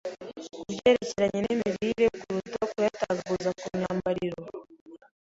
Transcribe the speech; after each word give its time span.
ku 0.53 0.59
byerekeranye 0.69 1.39
n’imirire 1.43 2.05
kuruta 2.19 2.61
kuyatagaguza 2.71 3.49
ku 3.59 3.65
myambaro. 3.77 4.29